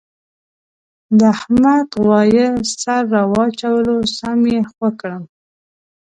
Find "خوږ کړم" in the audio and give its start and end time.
4.71-5.23